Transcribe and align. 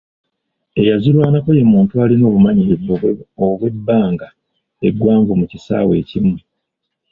Eyazirwanako 0.79 1.49
ye 1.57 1.63
muntu 1.73 1.93
alina 2.03 2.23
obumanyirivu 2.29 2.93
obw'ebbanga 3.45 4.27
eggwanvu 4.87 5.31
mu 5.39 5.45
kisaawe 5.51 5.93
ekimu. 6.01 6.35